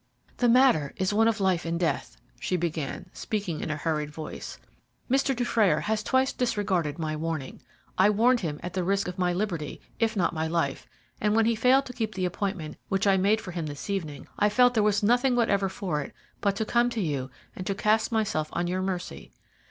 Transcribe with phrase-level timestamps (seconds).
[0.37, 4.57] "The matter is one of life and death," she began, speaking in a hurried voice.
[5.07, 5.35] "Mr.
[5.35, 7.61] Dufrayer has twice disregarded my warning.
[7.99, 10.87] I warned him at the risk of my liberty, if not my life,
[11.21, 14.27] and when he failed to keep the appointment which I made for him this evening,
[14.39, 17.75] I felt there was nothing whatever for it but to come to you and to
[17.75, 19.31] cast myself on your mercy.